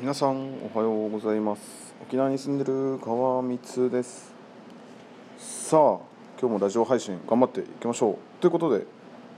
[0.00, 1.94] 皆さんおはようございます。
[2.00, 4.32] 沖縄に住んでる川光です。
[5.36, 5.80] さあ
[6.40, 8.16] 今日もラジオ配信頑張っていきましょう。
[8.40, 8.86] ということで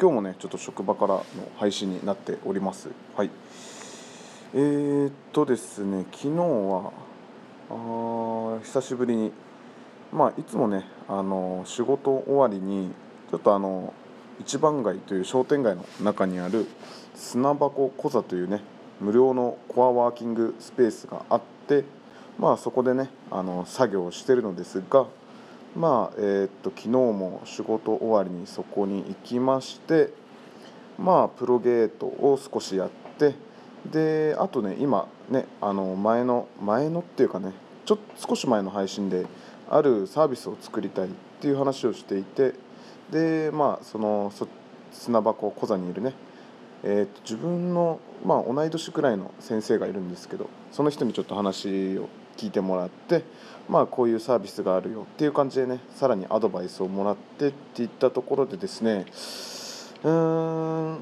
[0.01, 1.25] 今日もねちょっと職場からの
[1.57, 2.91] 配信になっております。
[3.17, 3.31] はい。
[4.55, 6.93] えー、っとですね昨日は
[7.69, 9.33] あ久しぶりに
[10.13, 12.93] まあいつもねあの仕事終わりに
[13.33, 13.93] ちょっとあの
[14.39, 16.69] 一番街という商店街の中にある
[17.17, 18.63] 砂箱小座というね
[19.03, 21.85] 無料のコアワーキングスペースがあって
[22.39, 25.07] まあそこでねあの作業をしてるのですが
[25.77, 30.11] まあえーっと昨日も仕事終わりにそこに行きまして
[30.99, 33.35] まあプロゲートを少しやって
[33.91, 37.53] であとね今ねあの前の前のっていうかね
[37.85, 39.27] ちょっと少し前の配信で
[39.69, 42.55] あるサービスを作りたいっていう話をしていて
[43.11, 44.33] でまあその
[44.93, 46.13] 砂箱小座にいるね
[46.85, 53.23] えー、と自分の、まあ、同い年くらいの先生がいるんですけどその人にちょっと話を聞いてもらって、
[53.69, 59.07] まあ、こういうサービスがあるよっていう感じでねさらにアドバイスをもらってっていったところでですね
[60.03, 60.93] うーん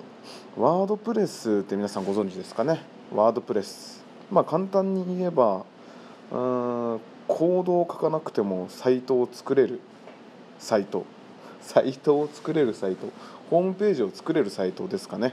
[0.57, 2.83] ワードプレスって皆さんご存知ですかね？
[3.15, 4.05] ワードプレス。
[4.31, 5.65] まあ簡単に言えば
[6.33, 9.81] うーんコードを書かなくてもサイトを作れる
[10.59, 11.07] サイト。
[11.63, 13.07] サイトを作れるサイト。
[13.49, 15.33] ホームページを作れるサイトですかね。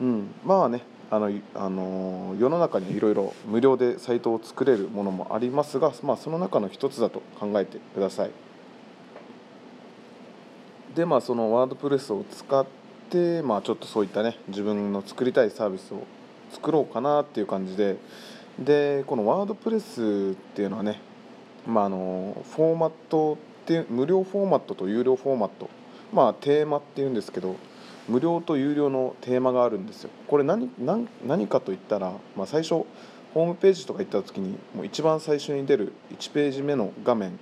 [0.00, 8.30] うん、まあねあの、あの世の中にいろいろ無料でサイトを作れるものもありますが、まあ、その中の一つだと考えてください。
[10.94, 12.66] でまあそのワードプレスを使っ
[13.08, 16.02] て、まあ、ちょっとそういったね自分の作りたいサービスを
[16.50, 17.96] 作ろうかなっていう感じで
[18.58, 21.00] でこのワードプレスっていうのはね、
[21.66, 25.70] まあ、あのフォーマットって無料フォーマットと有料フォーマット
[26.12, 27.54] まあテーマっていうんですけど
[28.08, 30.10] 無料と有料のテーマがあるんですよ。
[30.26, 37.38] これ何何何かといったら、まあ、最初ホームページとか行った時にもう一番最初に出る1ページ目の画面。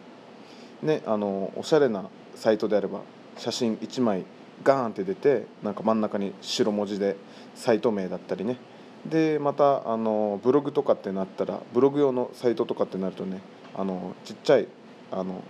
[0.82, 3.00] ねあのおしゃれなサイトであれば
[3.38, 4.24] 写真1枚
[4.62, 7.16] ガーンって出てなんか真ん中に白文字で
[7.54, 8.58] サイト名だったりね。
[9.06, 13.40] でまたあのブログとかってなったらブログ用のサイトとかってなるとね
[13.76, 14.66] あのちっちゃい
[15.12, 15.42] あの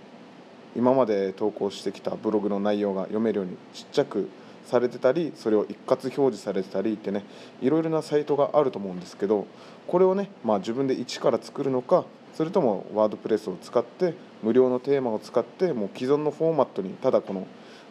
[0.75, 4.29] 今まで投稿してきたブログの内容が読めるようにちっちゃく
[4.67, 7.23] されてたりそれを一括表示されてたりってね
[7.61, 9.47] いろいろなサイトがあると思うんですけど
[9.87, 14.13] これをね、まあ、自分で一から作るのかそれともワードプレスを使って
[14.43, 17.47] 無料のテーマを使ってもう既存のフォーマットにただこの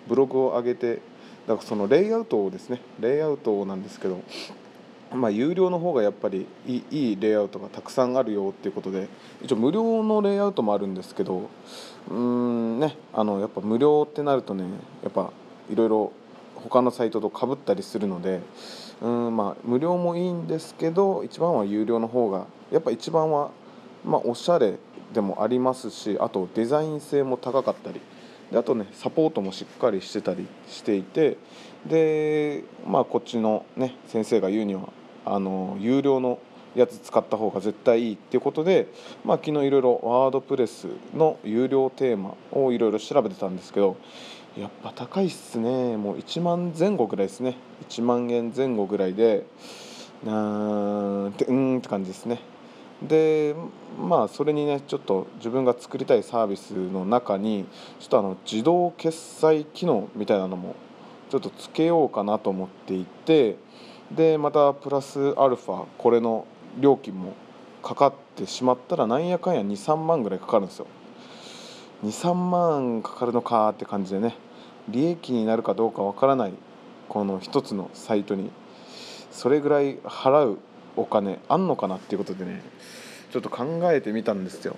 [0.06, 1.00] ブログを上げて
[1.48, 4.22] だからそのレイアウトをですねレイアウトなんですけど
[5.12, 9.08] まあ、有料の方がやっぱりいいレイアウトがたくさんあるよっていうことで
[9.40, 11.48] 一応無料のレイアウトもあるんですけど
[12.08, 14.64] うーんねあのやっぱ無料ってなるとね
[15.02, 15.30] やっぱ
[15.70, 16.12] いろいろ
[16.68, 18.40] 他のサイトとかぶったりするので
[19.00, 23.50] うんまあ無料もいいんですけど一番は有料の方がやっぱ一番は
[24.04, 24.78] まあおしゃれ
[25.12, 28.00] でもありますしあとデザイン性も高かったり
[28.50, 31.36] であとねサポートもしっかりしてたりしていて
[31.86, 34.88] でまあこっちのね先生が言うには
[35.24, 36.38] あの有料の
[36.76, 38.86] やつ使った方が絶対いいっていうことで、
[39.24, 43.96] まあ、昨日いろいろワードプレスの有料テーマをいろいろ調べてたんですけど
[44.58, 45.98] やっぱ高いっすね。
[45.98, 47.56] もう1万前後ぐらいですね。
[47.90, 49.44] 1万円前後ぐらいで
[50.24, 52.40] うーんってうーんって感じですね。
[53.02, 53.54] で
[54.00, 57.66] まあそれにねちょっと自分が作りたいサービスの中に
[58.00, 60.74] ちょっとあの自動決済機能みたいなのも
[61.30, 63.56] ちょっとつけようかなと思っていて
[64.10, 66.46] でまたプラスアルファこれの
[66.80, 67.34] 料金も
[67.82, 70.86] かかってしまったらなんやかんや23万ぐらいかかるんですよ。
[72.04, 74.45] 23万かかるのかって感じでね。
[74.88, 76.52] 利益になるかどうかわからない
[77.08, 78.50] この一つのサイトに
[79.30, 80.58] それぐらい払う
[80.96, 82.62] お金あんのかなっていうことでね
[83.30, 84.76] ちょっと考えてみたんですよ。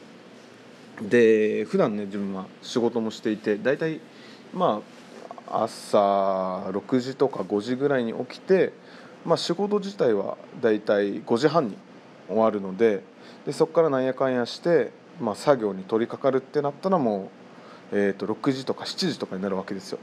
[1.02, 4.00] で普段ね自分は仕事もしていて大体
[4.52, 4.82] ま
[5.46, 5.98] あ朝
[6.70, 8.72] 6時とか5時ぐらいに起きて、
[9.24, 11.76] まあ、仕事自体は大体5時半に
[12.26, 13.02] 終わるので
[13.46, 14.90] でそこからなんやかんやして、
[15.20, 17.37] まあ、作業に取り掛かるってなったらもう、
[17.92, 19.98] えー、と6時とか7時とかになるわけですよ。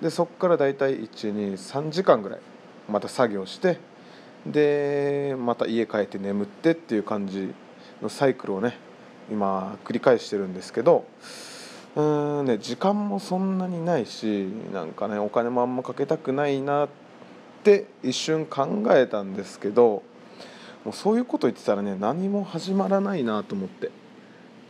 [0.00, 2.40] でそこから大体123時間ぐらい
[2.88, 3.78] また作業して
[4.46, 7.52] でまた家帰って眠ってっていう感じ
[8.02, 8.76] のサイクルをね
[9.30, 11.04] 今繰り返してるんですけど
[11.96, 16.88] うーんね時間もそんなにないしなんかねお金もあんまかけたくないなっ
[17.64, 20.02] て一瞬考えたんですけど
[20.84, 23.90] もうそういうこと言ってたらね何も始まらないなと思って。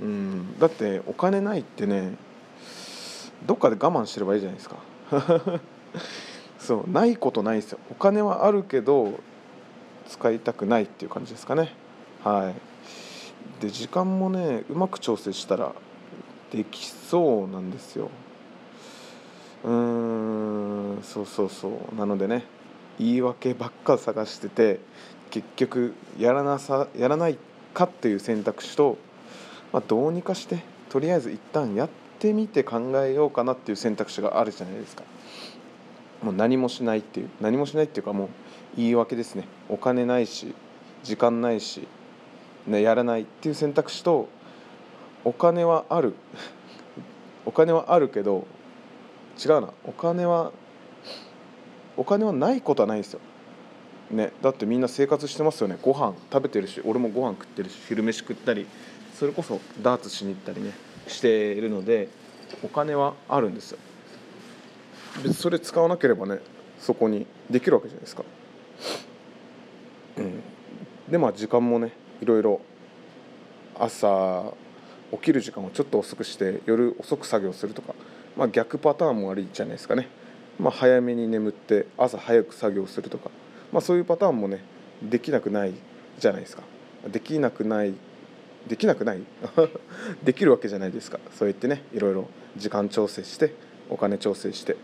[0.01, 2.17] うんだってお金ないってね
[3.47, 4.77] どっかで我慢してればいいじゃないですか。
[6.59, 7.79] そうないことないですよ。
[7.91, 9.21] お金はあるけど
[10.09, 11.73] 使いたくないっていう感じですかね。
[12.25, 12.53] は
[13.61, 13.63] い。
[13.63, 15.73] で時間もねうまく調整したら
[16.51, 18.11] できそうなんですよ。
[19.65, 21.95] うーんそうそうそう。
[21.95, 22.45] なのでね
[22.99, 24.81] 言い訳ばっか探してて
[25.31, 27.39] 結局やらなさやらない
[27.75, 28.97] かっていう選択肢と、
[29.73, 35.05] まあ、どうにかしてとりあえず一旦やっててみて考えようかなっていう選択肢があるじゃないですか。
[36.23, 38.29] もう何もしないっていう何もしないっていうかもう
[38.77, 39.47] 言い訳ですね。
[39.69, 40.55] お金ないし
[41.03, 41.87] 時間ないし、
[42.67, 44.29] ね、やらないっていう選択肢と
[45.25, 46.15] お金はある。
[47.47, 48.47] お金はあるけど
[49.45, 49.71] 違うな。
[49.85, 50.53] お金は
[51.97, 53.21] お金はないことはないですよ。
[54.11, 55.79] ねだってみんな生活してますよね。
[55.83, 58.67] ご飯食べてるし俺もご飯食ってるし昼飯食ったり
[59.15, 60.86] それこそダーツしに行ったりね。
[61.07, 62.09] しているので
[62.63, 63.79] お金はあるんですよ。
[65.17, 66.41] 別にそれ使わなければね
[66.79, 68.25] そこにできるわけじゃないですか。
[70.19, 70.43] うん。
[71.09, 72.61] でまあ時間もねいろいろ
[73.79, 74.53] 朝
[75.13, 77.95] 起きる時間をちょっと遅くして夜遅く作業するとか、
[78.37, 80.09] まあ、逆パターンもありじゃないですかね、
[80.59, 83.31] まあ、早めに眠って朝早く作業するとか、
[83.73, 84.65] まあ、そういうパターンもね
[85.03, 85.75] できなくない
[86.19, 86.63] じゃないですか。
[87.09, 87.95] できなくない
[88.69, 89.21] できなくない？
[90.25, 91.19] できるわけじゃないですか。
[91.37, 93.53] そうやってねいろいろ時間調整して
[93.91, 94.77] お金調整して。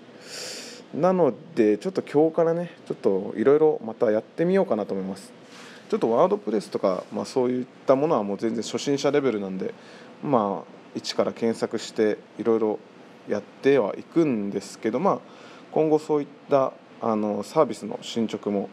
[0.94, 5.32] なのでちょっと今日からねちょっといろいろまたやってみようかなと思います。
[5.88, 9.74] ちょっとワードプレスとか、まあ、そういったものはもう全然初心者レベルなんで
[10.22, 12.78] まあ一から検索していろいろ
[13.28, 15.18] やってはいくんですけどまあ
[15.70, 18.68] 今後そういったあのサービスの進捗も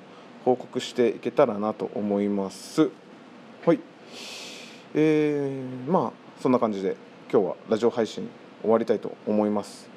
[0.46, 2.90] 報告していけたらなと思います。
[3.66, 3.80] はい。
[4.96, 6.96] えー、まあそんな感じで
[7.32, 8.28] 今日はラジオ配信
[8.62, 9.88] 終わりたいと思います。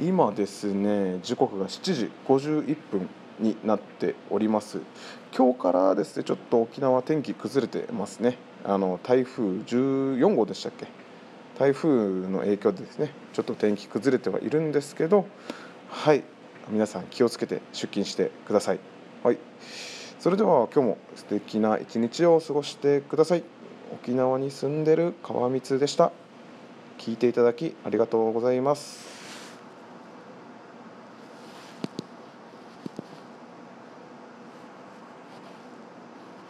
[0.00, 3.08] 今ですね時刻が7時51分
[3.38, 4.80] になっております。
[5.36, 8.36] 今日からですねちょっと沖縄天気崩れてますね。
[8.64, 10.88] あの台風14号でしたっけ？
[11.58, 15.26] 台風の影響でですねちょっと天気崩れてはいるんですけど
[15.88, 16.24] はい
[16.68, 18.80] 皆さん気をつけて出勤してください。
[19.22, 19.38] はい。
[20.18, 23.44] それでは今日も素敵な一日を過ごしてください。
[23.92, 26.12] 沖縄に住んでる川光でした。
[26.98, 29.19] 聞いていただきありがとうございます。